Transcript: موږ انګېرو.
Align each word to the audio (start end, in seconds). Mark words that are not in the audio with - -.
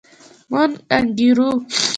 موږ 0.51 0.71
انګېرو. 0.97 1.49